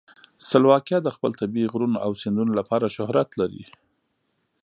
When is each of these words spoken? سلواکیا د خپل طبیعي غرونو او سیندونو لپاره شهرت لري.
سلواکیا 0.49 0.97
د 1.03 1.09
خپل 1.15 1.31
طبیعي 1.41 1.67
غرونو 1.73 1.97
او 2.05 2.11
سیندونو 2.21 2.51
لپاره 2.59 2.93
شهرت 2.95 3.29
لري. 3.39 3.63